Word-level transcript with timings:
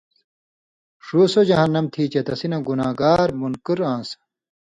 ݜُو 1.05 1.21
سو 1.33 1.41
جہنم 1.49 1.85
تھی 1.93 2.03
چے 2.11 2.19
تسی 2.27 2.47
نہ 2.51 2.57
گنان٘گارہ 2.67 3.25
مُنکُر 3.39 3.79
آن٘سہ۔ 3.91 4.15